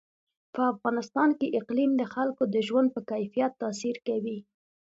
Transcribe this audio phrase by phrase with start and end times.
[0.53, 4.37] په افغانستان کې اقلیم د خلکو د ژوند په کیفیت تاثیر کوي.